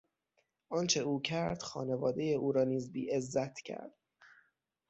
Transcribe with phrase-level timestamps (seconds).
[0.69, 3.93] آنچه او کرد خانوادهی او را نیز بیعزت کرد.